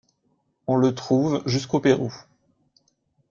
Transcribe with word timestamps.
On 0.65 0.77
le 0.77 0.95
trouve 0.95 1.43
jusqu'au 1.45 1.79
Pérou. 1.79 2.11